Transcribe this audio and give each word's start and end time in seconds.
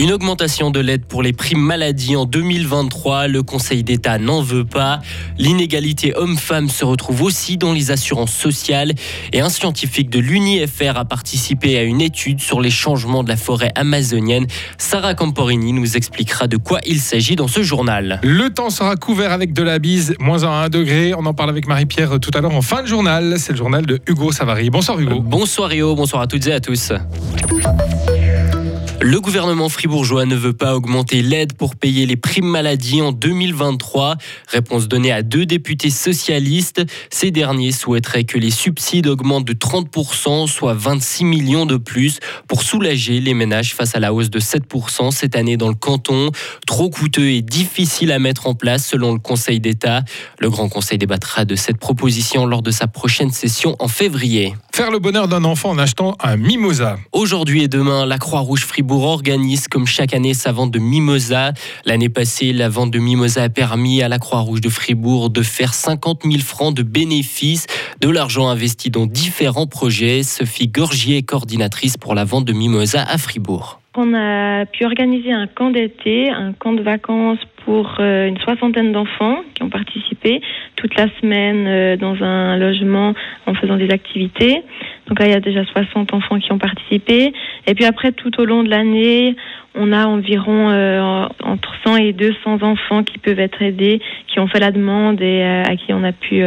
Une 0.00 0.12
augmentation 0.12 0.70
de 0.70 0.80
l'aide 0.80 1.04
pour 1.04 1.22
les 1.22 1.34
primes 1.34 1.60
maladie 1.60 2.16
en 2.16 2.24
2023, 2.24 3.26
le 3.26 3.42
Conseil 3.42 3.84
d'État 3.84 4.16
n'en 4.16 4.40
veut 4.40 4.64
pas. 4.64 5.00
L'inégalité 5.36 6.16
homme-femme 6.16 6.70
se 6.70 6.86
retrouve 6.86 7.20
aussi 7.20 7.58
dans 7.58 7.74
les 7.74 7.90
assurances 7.90 8.32
sociales 8.32 8.94
et 9.34 9.42
un 9.42 9.50
scientifique 9.50 10.08
de 10.08 10.18
l'UNIFR 10.18 10.96
a 10.96 11.04
participé 11.04 11.76
à 11.76 11.82
une 11.82 12.00
étude 12.00 12.40
sur 12.40 12.62
les 12.62 12.70
changements 12.70 13.22
de 13.22 13.28
la 13.28 13.36
forêt 13.36 13.72
amazonienne. 13.74 14.46
Sarah 14.78 15.12
Camporini 15.12 15.74
nous 15.74 15.98
expliquera 15.98 16.46
de 16.46 16.56
quoi 16.56 16.80
il 16.86 16.98
s'agit 16.98 17.36
dans 17.36 17.48
ce 17.48 17.62
journal. 17.62 18.20
Le 18.22 18.48
temps 18.48 18.70
sera 18.70 18.96
couvert 18.96 19.32
avec 19.32 19.52
de 19.52 19.62
la 19.62 19.78
bise, 19.78 20.14
moins 20.18 20.44
1 20.44 20.48
à 20.48 20.64
1 20.64 20.68
degré. 20.70 21.12
On 21.12 21.26
en 21.26 21.34
parle 21.34 21.50
avec 21.50 21.66
Marie-Pierre 21.66 22.18
tout 22.20 22.30
à 22.32 22.40
l'heure 22.40 22.54
en 22.54 22.62
fin 22.62 22.80
de 22.80 22.86
journal. 22.86 23.34
C'est 23.36 23.52
le 23.52 23.58
journal 23.58 23.84
de 23.84 24.00
Hugo 24.06 24.32
Savary. 24.32 24.70
Bonsoir 24.70 24.98
Hugo. 24.98 25.20
bonsoir 25.20 25.68
Rio, 25.68 25.94
bonsoir 25.94 26.22
à 26.22 26.26
toutes 26.26 26.46
et 26.46 26.54
à 26.54 26.60
tous. 26.60 26.90
Le 29.10 29.20
gouvernement 29.20 29.68
fribourgeois 29.68 30.24
ne 30.24 30.36
veut 30.36 30.52
pas 30.52 30.76
augmenter 30.76 31.20
l'aide 31.20 31.54
pour 31.54 31.74
payer 31.74 32.06
les 32.06 32.14
primes 32.14 32.46
maladie 32.46 33.02
en 33.02 33.10
2023. 33.10 34.14
Réponse 34.46 34.86
donnée 34.86 35.10
à 35.10 35.24
deux 35.24 35.46
députés 35.46 35.90
socialistes. 35.90 36.84
Ces 37.10 37.32
derniers 37.32 37.72
souhaiteraient 37.72 38.22
que 38.22 38.38
les 38.38 38.52
subsides 38.52 39.08
augmentent 39.08 39.46
de 39.46 39.52
30%, 39.52 40.46
soit 40.46 40.74
26 40.74 41.24
millions 41.24 41.66
de 41.66 41.76
plus, 41.76 42.20
pour 42.46 42.62
soulager 42.62 43.20
les 43.20 43.34
ménages 43.34 43.74
face 43.74 43.96
à 43.96 43.98
la 43.98 44.14
hausse 44.14 44.30
de 44.30 44.38
7% 44.38 45.10
cette 45.10 45.34
année 45.34 45.56
dans 45.56 45.70
le 45.70 45.74
canton. 45.74 46.30
Trop 46.64 46.88
coûteux 46.88 47.30
et 47.30 47.42
difficile 47.42 48.12
à 48.12 48.20
mettre 48.20 48.46
en 48.46 48.54
place 48.54 48.86
selon 48.86 49.12
le 49.12 49.18
Conseil 49.18 49.58
d'État. 49.58 50.04
Le 50.38 50.50
Grand 50.50 50.68
Conseil 50.68 50.98
débattra 50.98 51.44
de 51.44 51.56
cette 51.56 51.78
proposition 51.78 52.46
lors 52.46 52.62
de 52.62 52.70
sa 52.70 52.86
prochaine 52.86 53.32
session 53.32 53.74
en 53.80 53.88
février. 53.88 54.54
Faire 54.80 54.90
le 54.90 54.98
bonheur 54.98 55.28
d'un 55.28 55.44
enfant 55.44 55.68
en 55.68 55.78
achetant 55.78 56.16
un 56.20 56.38
mimosa. 56.38 56.96
Aujourd'hui 57.12 57.64
et 57.64 57.68
demain, 57.68 58.06
la 58.06 58.16
Croix-Rouge 58.16 58.64
Fribourg 58.64 59.02
organise 59.02 59.68
comme 59.68 59.86
chaque 59.86 60.14
année 60.14 60.32
sa 60.32 60.52
vente 60.52 60.70
de 60.70 60.78
mimosa. 60.78 61.52
L'année 61.84 62.08
passée, 62.08 62.54
la 62.54 62.70
vente 62.70 62.90
de 62.90 62.98
mimosa 62.98 63.42
a 63.42 63.48
permis 63.50 64.00
à 64.00 64.08
la 64.08 64.18
Croix-Rouge 64.18 64.62
de 64.62 64.70
Fribourg 64.70 65.28
de 65.28 65.42
faire 65.42 65.74
50 65.74 66.22
000 66.24 66.38
francs 66.38 66.74
de 66.74 66.82
bénéfices, 66.82 67.66
de 68.00 68.08
l'argent 68.08 68.48
investi 68.48 68.88
dans 68.88 69.04
différents 69.04 69.66
projets. 69.66 70.22
Sophie 70.22 70.68
Gorgier 70.68 71.18
est 71.18 71.24
coordinatrice 71.24 71.98
pour 71.98 72.14
la 72.14 72.24
vente 72.24 72.46
de 72.46 72.54
mimosa 72.54 73.02
à 73.02 73.18
Fribourg. 73.18 73.79
On 73.96 74.14
a 74.14 74.66
pu 74.66 74.84
organiser 74.84 75.32
un 75.32 75.48
camp 75.48 75.70
d'été, 75.70 76.30
un 76.30 76.52
camp 76.52 76.74
de 76.74 76.82
vacances 76.82 77.40
pour 77.64 77.96
euh, 77.98 78.28
une 78.28 78.38
soixantaine 78.38 78.92
d'enfants 78.92 79.38
qui 79.54 79.64
ont 79.64 79.68
participé 79.68 80.40
toute 80.76 80.94
la 80.94 81.08
semaine 81.20 81.66
euh, 81.66 81.96
dans 81.96 82.14
un 82.22 82.56
logement 82.56 83.14
en 83.46 83.54
faisant 83.54 83.76
des 83.76 83.90
activités. 83.90 84.62
Donc 85.08 85.18
là, 85.18 85.26
il 85.26 85.32
y 85.32 85.34
a 85.34 85.40
déjà 85.40 85.64
60 85.64 86.14
enfants 86.14 86.38
qui 86.38 86.52
ont 86.52 86.58
participé. 86.58 87.32
Et 87.66 87.74
puis 87.74 87.84
après, 87.84 88.12
tout 88.12 88.40
au 88.40 88.44
long 88.44 88.62
de 88.62 88.70
l'année, 88.70 89.34
on 89.74 89.92
a 89.92 90.06
environ 90.06 90.70
euh, 90.70 91.26
entre 91.42 91.74
100 91.84 91.96
et 91.96 92.12
200 92.12 92.62
enfants 92.62 93.02
qui 93.02 93.18
peuvent 93.18 93.40
être 93.40 93.60
aidés, 93.60 94.00
qui 94.28 94.38
ont 94.38 94.46
fait 94.46 94.60
la 94.60 94.70
demande 94.70 95.20
et 95.20 95.42
à 95.42 95.74
qui 95.74 95.92
on 95.92 96.04
a 96.04 96.12
pu, 96.12 96.44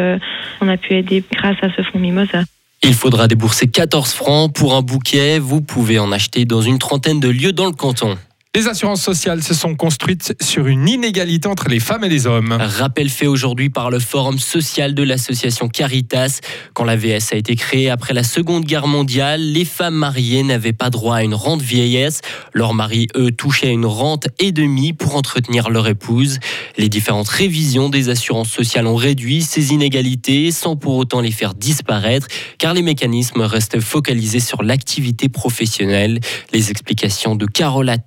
on 0.62 0.68
a 0.70 0.78
pu 0.78 0.94
aider 0.94 1.22
grâce 1.34 1.62
à 1.62 1.68
ce 1.76 1.82
fonds 1.82 2.00
Mimosa. 2.00 2.44
Il 2.86 2.94
faudra 2.94 3.30
débourser 3.30 3.68
14 3.68 4.12
francs 4.12 4.54
pour 4.54 4.76
un 4.76 4.82
bouquet. 4.82 5.40
Vous 5.40 5.62
pouvez 5.62 6.00
en 6.00 6.12
acheter 6.12 6.44
dans 6.44 6.62
une 6.62 6.80
trentaine 6.80 7.22
de 7.22 7.30
lieux 7.30 7.54
dans 7.54 7.66
le 7.66 7.72
canton. 7.72 8.18
Les 8.56 8.68
assurances 8.68 9.02
sociales 9.02 9.42
se 9.42 9.56
sont 9.56 9.74
construites 9.74 10.36
sur 10.40 10.68
une 10.68 10.88
inégalité 10.88 11.48
entre 11.48 11.70
les 11.70 11.80
femmes 11.80 12.04
et 12.04 12.08
les 12.08 12.28
hommes. 12.28 12.52
Rappel 12.52 13.10
fait 13.10 13.26
aujourd'hui 13.26 13.72
par 13.72 13.90
le 13.90 13.98
Forum 13.98 14.38
social 14.38 14.94
de 14.94 15.02
l'association 15.02 15.68
Caritas. 15.70 16.40
Quand 16.76 16.84
la 16.84 16.96
VS 16.96 17.32
a 17.32 17.36
été 17.36 17.56
créée 17.56 17.90
après 17.90 18.14
la 18.14 18.22
Seconde 18.22 18.66
Guerre 18.66 18.86
mondiale, 18.86 19.42
les 19.42 19.66
femmes 19.66 19.96
mariées 19.96 20.44
n'avaient 20.44 20.72
pas 20.72 20.92
droit 20.92 21.16
à 21.16 21.24
une 21.24 21.34
rente 21.34 21.64
vieillesse. 21.64 22.22
Leurs 22.54 22.76
maris, 22.76 23.08
eux, 23.16 23.32
touchaient 23.32 23.72
une 23.72 23.88
rente 23.88 24.28
et 24.38 24.52
demie 24.52 24.94
pour 24.94 25.16
entretenir 25.16 25.72
leur 25.72 25.88
épouse. 25.88 26.38
Les 26.78 26.90
différentes 26.90 27.30
révisions 27.30 27.90
des 27.90 28.10
assurances 28.10 28.52
sociales 28.52 28.86
ont 28.86 28.96
réduit 28.96 29.42
ces 29.42 29.74
inégalités 29.74 30.52
sans 30.52 30.76
pour 30.76 30.98
autant 30.98 31.22
les 31.22 31.32
faire 31.32 31.56
disparaître, 31.56 32.28
car 32.60 32.76
les 32.76 32.84
mécanismes 32.84 33.42
restent 33.42 33.82
focalisés 33.82 34.40
sur 34.40 34.62
l'activité 34.62 35.28
professionnelle. 35.28 36.20
Les 36.52 36.70
explications 36.70 37.36
de 37.36 37.48
Carola 37.48 37.98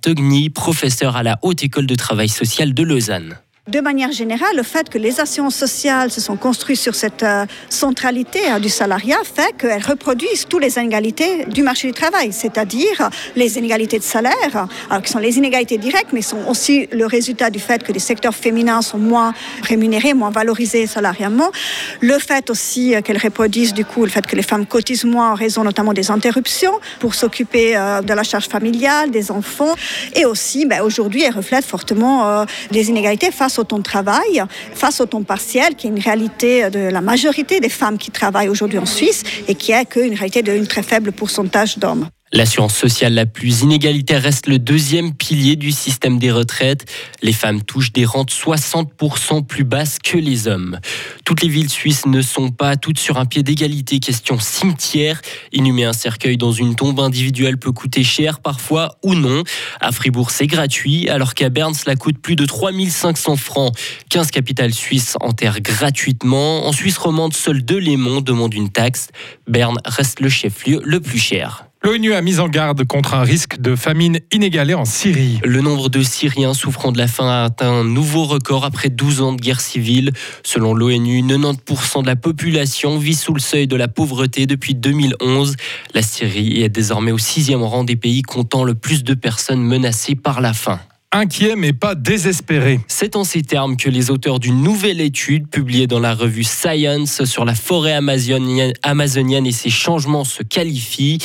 Professeur 0.53 1.15
à 1.15 1.23
la 1.23 1.39
Haute 1.41 1.63
École 1.63 1.87
de 1.87 1.95
Travail 1.95 2.29
Social 2.29 2.73
de 2.73 2.83
Lausanne. 2.83 3.37
De 3.67 3.81
manière 3.81 4.13
générale, 4.13 4.55
le 4.55 4.63
fait 4.63 4.89
que 4.89 4.97
les 4.97 5.19
assurances 5.19 5.55
sociales 5.55 6.09
se 6.09 6.21
sont 6.21 6.37
construites 6.37 6.79
sur 6.79 6.95
cette 6.95 7.23
euh, 7.23 7.45
centralité 7.67 8.39
hein, 8.47 8.61
du 8.61 8.69
salariat 8.69 9.17
fait 9.25 9.57
qu'elles 9.57 9.83
reproduisent 9.83 10.45
toutes 10.47 10.61
les 10.61 10.77
inégalités 10.77 11.43
du 11.43 11.63
marché 11.63 11.89
du 11.89 11.93
travail, 11.93 12.31
c'est-à-dire 12.31 13.09
les 13.35 13.57
inégalités 13.57 13.99
de 13.99 14.05
salaire, 14.05 14.69
qui 15.03 15.11
sont 15.11 15.19
les 15.19 15.37
inégalités 15.37 15.77
directes, 15.77 16.13
mais 16.13 16.21
sont 16.21 16.45
aussi 16.47 16.87
le 16.93 17.05
résultat 17.05 17.49
du 17.49 17.59
fait 17.59 17.83
que 17.83 17.91
les 17.91 17.99
secteurs 17.99 18.33
féminins 18.33 18.81
sont 18.81 18.99
moins 18.99 19.33
rémunérés, 19.63 20.13
moins 20.13 20.31
valorisés 20.31 20.87
salarialement. 20.87 21.51
Le 21.99 22.17
fait 22.19 22.49
aussi 22.49 22.95
euh, 22.95 23.01
qu'elles 23.01 23.17
reproduisent 23.17 23.73
du 23.73 23.83
coup 23.83 24.05
le 24.05 24.09
fait 24.09 24.25
que 24.25 24.37
les 24.37 24.43
femmes 24.43 24.65
cotisent 24.65 25.03
moins 25.03 25.31
en 25.31 25.35
raison 25.35 25.65
notamment 25.65 25.91
des 25.91 26.09
interruptions 26.09 26.79
pour 27.01 27.15
s'occuper 27.15 27.75
euh, 27.75 27.99
de 27.99 28.13
la 28.13 28.23
charge 28.23 28.47
familiale, 28.47 29.11
des 29.11 29.29
enfants, 29.29 29.75
et 30.15 30.23
aussi 30.23 30.65
ben, 30.65 30.83
aujourd'hui 30.83 31.23
elles 31.23 31.35
reflètent 31.35 31.65
fortement 31.65 32.45
les 32.71 32.89
inégalités 32.89 33.29
face 33.29 33.56
au 33.59 33.63
temps 33.63 33.79
de 33.79 33.83
travail, 33.83 34.43
face 34.73 35.01
au 35.01 35.05
temps 35.05 35.23
partiel, 35.23 35.75
qui 35.75 35.87
est 35.87 35.89
une 35.89 35.99
réalité 35.99 36.69
de 36.69 36.79
la 36.79 37.01
majorité 37.01 37.59
des 37.59 37.69
femmes 37.69 37.97
qui 37.97 38.11
travaillent 38.11 38.49
aujourd'hui 38.49 38.79
en 38.79 38.85
Suisse 38.85 39.23
et 39.47 39.55
qui 39.55 39.71
est 39.71 39.85
qu'une 39.85 40.13
réalité 40.13 40.41
d'un 40.41 40.63
très 40.65 40.83
faible 40.83 41.11
pourcentage 41.11 41.77
d'hommes. 41.77 42.07
L'assurance 42.33 42.75
sociale 42.75 43.13
la 43.13 43.25
plus 43.25 43.61
inégalitaire 43.61 44.21
reste 44.21 44.47
le 44.47 44.59
deuxième 44.59 45.13
pilier 45.13 45.55
du 45.55 45.71
système 45.71 46.19
des 46.19 46.29
retraites. 46.29 46.85
Les 47.21 47.31
femmes 47.31 47.63
touchent 47.63 47.93
des 47.93 48.03
rentes 48.03 48.31
60% 48.31 49.45
plus 49.45 49.63
basses 49.63 49.97
que 49.97 50.17
les 50.17 50.49
hommes. 50.49 50.77
Toutes 51.23 51.41
les 51.41 51.47
villes 51.47 51.69
suisses 51.69 52.05
ne 52.05 52.21
sont 52.21 52.49
pas 52.49 52.75
toutes 52.75 52.99
sur 52.99 53.17
un 53.17 53.25
pied 53.25 53.43
d'égalité. 53.43 54.01
Question 54.01 54.39
cimetière. 54.41 55.21
Inhumer 55.53 55.85
un 55.85 55.93
cercueil 55.93 56.35
dans 56.35 56.51
une 56.51 56.75
tombe 56.75 56.99
individuelle 56.99 57.57
peut 57.57 57.71
coûter 57.71 58.03
cher 58.03 58.41
parfois 58.41 58.97
ou 59.03 59.15
non. 59.15 59.43
À 59.79 59.93
Fribourg, 59.93 60.29
c'est 60.31 60.47
gratuit, 60.47 61.07
alors 61.07 61.33
qu'à 61.33 61.47
Berne, 61.47 61.73
cela 61.73 61.95
coûte 61.95 62.19
plus 62.19 62.35
de 62.35 62.45
3500 62.45 63.37
francs. 63.37 63.73
15 64.09 64.31
capitales 64.31 64.73
suisses 64.73 65.15
enterrent 65.21 65.61
gratuitement. 65.61 66.67
En 66.67 66.73
Suisse 66.73 66.97
romande, 66.97 67.33
seuls 67.33 67.63
deux 67.63 67.79
Lémons 67.79 68.19
demandent 68.19 68.53
une 68.53 68.69
taxe. 68.69 69.07
Berne 69.47 69.77
reste 69.85 70.19
le 70.19 70.27
chef-lieu 70.27 70.81
le 70.83 70.99
plus 70.99 71.19
cher. 71.19 71.66
L'ONU 71.83 72.13
a 72.13 72.21
mis 72.21 72.39
en 72.39 72.49
garde 72.49 72.83
contre 72.85 73.13
un 73.13 73.21
risque 73.21 73.61
de 73.61 73.75
famine 73.75 74.19
inégalé 74.31 74.73
en 74.73 74.83
Syrie. 74.83 75.39
Le 75.43 75.61
nombre 75.61 75.89
de 75.89 76.01
Syriens 76.01 76.53
souffrant 76.53 76.91
de 76.91 76.97
la 76.97 77.07
faim 77.07 77.27
a 77.29 77.43
atteint 77.43 77.71
un 77.71 77.83
nouveau 77.83 78.25
record 78.25 78.65
après 78.65 78.89
12 78.89 79.21
ans 79.21 79.33
de 79.33 79.39
guerre 79.39 79.61
civile. 79.61 80.11
Selon 80.43 80.73
l'ONU, 80.73 81.21
90% 81.21 82.01
de 82.01 82.07
la 82.07 82.15
population 82.15 82.97
vit 82.97 83.15
sous 83.15 83.33
le 83.33 83.39
seuil 83.39 83.67
de 83.67 83.75
la 83.75 83.87
pauvreté 83.87 84.47
depuis 84.47 84.75
2011. 84.75 85.55
La 85.93 86.01
Syrie 86.01 86.63
est 86.63 86.69
désormais 86.69 87.11
au 87.11 87.19
sixième 87.19 87.61
rang 87.61 87.83
des 87.83 87.95
pays 87.95 88.23
comptant 88.23 88.63
le 88.63 88.73
plus 88.73 89.03
de 89.03 89.13
personnes 89.13 89.61
menacées 89.61 90.15
par 90.15 90.41
la 90.41 90.53
faim 90.53 90.79
inquiet 91.13 91.55
mais 91.55 91.73
pas 91.73 91.95
désespéré. 91.95 92.79
C'est 92.87 93.15
en 93.15 93.23
ces 93.23 93.41
termes 93.41 93.77
que 93.77 93.89
les 93.89 94.11
auteurs 94.11 94.39
d'une 94.39 94.61
nouvelle 94.61 94.99
étude 94.99 95.47
publiée 95.47 95.87
dans 95.87 95.99
la 95.99 96.13
revue 96.13 96.43
Science 96.43 97.23
sur 97.23 97.45
la 97.45 97.55
forêt 97.55 97.93
amazonienne, 97.93 98.73
amazonienne 98.83 99.45
et 99.45 99.51
ses 99.51 99.69
changements 99.69 100.25
se 100.25 100.43
qualifient. 100.43 101.19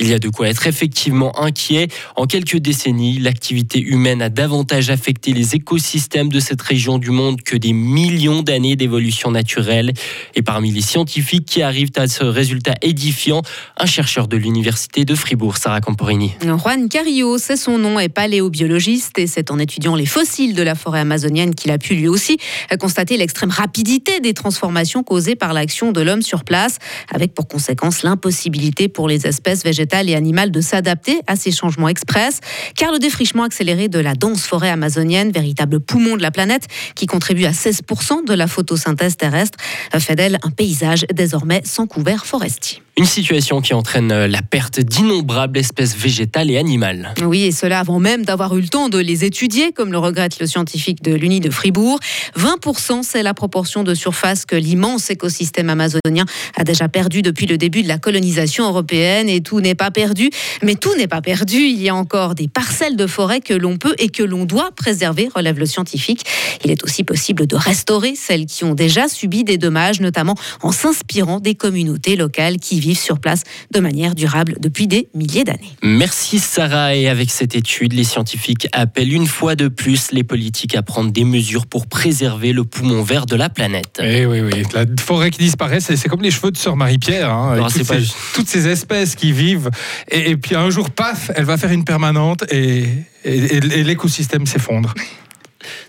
Il 0.00 0.08
y 0.08 0.14
a 0.14 0.18
de 0.18 0.28
quoi 0.28 0.48
être 0.48 0.66
effectivement 0.66 1.38
inquiet. 1.38 1.88
En 2.16 2.26
quelques 2.26 2.56
décennies, 2.56 3.18
l'activité 3.18 3.80
humaine 3.80 4.22
a 4.22 4.30
davantage 4.30 4.90
affecté 4.90 5.32
les 5.32 5.54
écosystèmes 5.54 6.30
de 6.30 6.40
cette 6.40 6.62
région 6.62 6.98
du 6.98 7.10
monde 7.10 7.42
que 7.42 7.56
des 7.56 7.72
millions 7.72 8.42
d'années 8.42 8.76
d'évolution 8.76 9.30
naturelle. 9.30 9.92
Et 10.34 10.42
parmi 10.42 10.70
les 10.70 10.80
scientifiques 10.80 11.46
qui 11.46 11.62
arrivent 11.62 11.92
à 11.96 12.08
ce 12.08 12.24
résultat 12.24 12.74
édifiant, 12.80 13.42
un 13.76 13.86
chercheur 13.86 14.28
de 14.28 14.36
l'université 14.36 15.04
de 15.04 15.14
Fribourg, 15.14 15.58
Sarah 15.58 15.80
Camporini. 15.80 16.32
Juan 16.42 16.88
Carillo, 16.88 17.38
c'est 17.38 17.56
son 17.56 17.78
nom, 17.78 17.98
est 18.00 18.08
paléobiologiste 18.08 19.18
c'est 19.26 19.50
en 19.50 19.58
étudiant 19.58 19.94
les 19.94 20.06
fossiles 20.06 20.54
de 20.54 20.62
la 20.62 20.74
forêt 20.74 21.00
amazonienne 21.00 21.54
qu'il 21.54 21.70
a 21.70 21.78
pu 21.78 21.94
lui 21.94 22.08
aussi 22.08 22.38
constater 22.78 23.16
l'extrême 23.16 23.50
rapidité 23.50 24.20
des 24.20 24.34
transformations 24.34 25.02
causées 25.02 25.36
par 25.36 25.52
l'action 25.52 25.92
de 25.92 26.00
l'homme 26.00 26.22
sur 26.22 26.44
place, 26.44 26.78
avec 27.12 27.34
pour 27.34 27.48
conséquence 27.48 28.02
l'impossibilité 28.02 28.88
pour 28.88 29.08
les 29.08 29.26
espèces 29.26 29.64
végétales 29.64 30.08
et 30.08 30.14
animales 30.14 30.50
de 30.50 30.60
s'adapter 30.60 31.20
à 31.26 31.36
ces 31.36 31.50
changements 31.50 31.88
express, 31.88 32.40
car 32.76 32.92
le 32.92 32.98
défrichement 32.98 33.42
accéléré 33.42 33.88
de 33.88 33.98
la 33.98 34.14
dense 34.14 34.42
forêt 34.42 34.70
amazonienne, 34.70 35.30
véritable 35.30 35.80
poumon 35.80 36.16
de 36.16 36.22
la 36.22 36.30
planète, 36.30 36.66
qui 36.94 37.06
contribue 37.06 37.44
à 37.44 37.52
16% 37.52 38.26
de 38.26 38.34
la 38.34 38.46
photosynthèse 38.46 39.16
terrestre, 39.16 39.58
fait 39.98 40.14
d'elle 40.14 40.38
un 40.42 40.50
paysage 40.50 41.04
désormais 41.12 41.62
sans 41.64 41.86
couvert 41.86 42.26
forestier. 42.26 42.82
Une 42.98 43.04
situation 43.04 43.60
qui 43.60 43.74
entraîne 43.74 44.24
la 44.24 44.40
perte 44.40 44.80
d'innombrables 44.80 45.58
espèces 45.58 45.94
végétales 45.94 46.50
et 46.50 46.56
animales. 46.56 47.12
Oui, 47.22 47.42
et 47.42 47.52
cela 47.52 47.80
avant 47.80 47.98
même 47.98 48.24
d'avoir 48.24 48.56
eu 48.56 48.60
le 48.62 48.68
temps 48.68 48.88
de 48.88 48.98
les 48.98 49.15
les 49.16 49.24
étudier, 49.24 49.72
comme 49.72 49.92
le 49.92 49.98
regrette 49.98 50.40
le 50.40 50.46
scientifique 50.46 51.02
de 51.02 51.14
l'Uni 51.14 51.40
de 51.40 51.48
Fribourg. 51.48 51.98
20%, 52.38 53.02
c'est 53.02 53.22
la 53.22 53.32
proportion 53.32 53.82
de 53.82 53.94
surface 53.94 54.44
que 54.44 54.56
l'immense 54.56 55.08
écosystème 55.08 55.70
amazonien 55.70 56.26
a 56.54 56.64
déjà 56.64 56.88
perdu 56.88 57.22
depuis 57.22 57.46
le 57.46 57.56
début 57.56 57.82
de 57.82 57.88
la 57.88 57.96
colonisation 57.96 58.66
européenne. 58.66 59.30
Et 59.30 59.40
tout 59.40 59.60
n'est 59.60 59.74
pas 59.74 59.90
perdu. 59.90 60.28
Mais 60.62 60.74
tout 60.74 60.94
n'est 60.96 61.06
pas 61.06 61.22
perdu. 61.22 61.56
Il 61.56 61.80
y 61.80 61.88
a 61.88 61.94
encore 61.94 62.34
des 62.34 62.46
parcelles 62.46 62.96
de 62.96 63.06
forêt 63.06 63.40
que 63.40 63.54
l'on 63.54 63.78
peut 63.78 63.94
et 63.98 64.08
que 64.10 64.22
l'on 64.22 64.44
doit 64.44 64.70
préserver, 64.76 65.28
relève 65.34 65.58
le 65.58 65.66
scientifique. 65.66 66.24
Il 66.62 66.70
est 66.70 66.84
aussi 66.84 67.02
possible 67.02 67.46
de 67.46 67.56
restaurer 67.56 68.16
celles 68.16 68.44
qui 68.44 68.64
ont 68.64 68.74
déjà 68.74 69.08
subi 69.08 69.44
des 69.44 69.56
dommages, 69.56 70.00
notamment 70.00 70.34
en 70.60 70.72
s'inspirant 70.72 71.40
des 71.40 71.54
communautés 71.54 72.16
locales 72.16 72.58
qui 72.58 72.80
vivent 72.80 72.98
sur 72.98 73.18
place 73.18 73.44
de 73.72 73.80
manière 73.80 74.14
durable 74.14 74.56
depuis 74.60 74.88
des 74.88 75.08
milliers 75.14 75.44
d'années. 75.44 75.72
Merci 75.82 76.38
Sarah. 76.38 76.94
Et 76.94 77.08
avec 77.08 77.30
cette 77.30 77.54
étude, 77.56 77.94
les 77.94 78.04
scientifiques 78.04 78.68
appellent 78.72 79.05
une 79.12 79.26
fois 79.26 79.54
de 79.56 79.68
plus 79.68 80.12
les 80.12 80.24
politiques 80.24 80.74
à 80.74 80.82
prendre 80.82 81.10
des 81.10 81.24
mesures 81.24 81.66
pour 81.66 81.86
préserver 81.86 82.52
le 82.52 82.64
poumon 82.64 83.02
vert 83.02 83.26
de 83.26 83.36
la 83.36 83.48
planète. 83.48 84.00
Eh 84.02 84.26
oui, 84.26 84.40
oui, 84.40 84.62
la 84.74 84.84
forêt 85.00 85.30
qui 85.30 85.38
disparaît, 85.38 85.80
c'est 85.80 86.08
comme 86.08 86.22
les 86.22 86.30
cheveux 86.30 86.50
de 86.50 86.56
sœur 86.56 86.76
Marie-Pierre. 86.76 87.30
hein, 87.32 87.56
toutes, 87.68 87.86
pas 87.86 87.94
ces, 87.94 88.00
juste. 88.00 88.16
toutes 88.34 88.48
ces 88.48 88.68
espèces 88.68 89.14
qui 89.14 89.32
vivent. 89.32 89.70
Et, 90.10 90.30
et 90.30 90.36
puis 90.36 90.54
un 90.54 90.70
jour, 90.70 90.90
paf, 90.90 91.30
elle 91.34 91.44
va 91.44 91.56
faire 91.56 91.70
une 91.72 91.84
permanente 91.84 92.44
et, 92.50 92.84
et- 93.24 93.56
et 93.56 93.84
l'écosystème 93.84 94.46
s'effondre. 94.46 94.94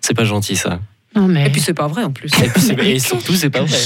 C'est 0.02 0.14
pas 0.16 0.26
gentil 0.26 0.56
ça. 0.56 0.80
Non, 1.18 1.28
mais, 1.28 1.48
Et 1.48 1.50
puis 1.50 1.60
c'est 1.62 1.74
pas 1.74 1.88
vrai 1.88 2.04
en 2.04 2.12
plus. 2.12 2.30
Et, 2.44 2.48
puis, 2.50 2.62
c'est- 2.62 2.74
et 2.86 3.00
surtout, 3.00 3.34
c'est 3.36 3.50
pas 3.50 3.64
vrai. 3.64 3.78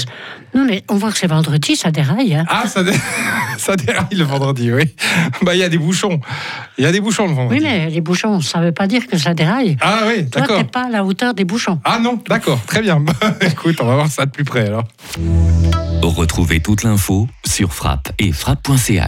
non, 0.54 0.64
mais 0.68 0.84
on 0.88 0.96
voit 0.96 1.10
que 1.10 1.18
c'est 1.18 1.26
vendredi, 1.26 1.74
ça 1.76 1.90
déraille. 1.90 2.34
hein. 2.34 2.44
Ah, 2.48 2.66
ça, 2.68 2.82
dé- 2.84 2.92
ça 3.58 3.74
déraille 3.76 4.14
le 4.16 4.24
vendredi, 4.24 4.70
oui. 4.72 4.84
Bah, 5.42 5.54
il 5.54 5.58
y 5.60 5.64
a 5.64 5.68
des 5.68 5.78
bouchons. 5.78 6.20
Il 6.78 6.84
y 6.84 6.86
a 6.86 6.92
des 6.92 7.00
bouchons 7.00 7.26
le 7.26 7.34
vendredi. 7.34 7.60
Oui, 7.60 7.66
mais 7.66 7.88
les 7.90 8.00
bouchons, 8.00 8.40
ça 8.40 8.60
ne 8.60 8.66
veut 8.66 8.72
pas 8.72 8.86
dire 8.86 9.06
que 9.06 9.16
ça 9.16 9.32
déraille. 9.34 9.76
Ah 9.80 10.00
oui, 10.06 10.28
Toi, 10.28 10.42
d'accord. 10.42 10.58
t'es 10.58 10.64
pas 10.64 10.84
à 10.86 10.90
la 10.90 11.04
hauteur 11.04 11.32
des 11.34 11.44
bouchons. 11.44 11.80
Ah 11.84 11.98
non, 11.98 12.20
d'accord, 12.28 12.60
très 12.66 12.82
bien. 12.82 13.02
Écoute, 13.40 13.76
on 13.80 13.86
va 13.86 13.94
voir 13.94 14.08
ça 14.10 14.26
de 14.26 14.30
plus 14.30 14.44
près 14.44 14.66
alors. 14.66 14.84
Retrouvez 16.02 16.60
toute 16.60 16.82
l'info 16.82 17.28
sur 17.44 17.72
frappe 17.72 18.10
et 18.18 18.32
frappe.ch. 18.32 19.00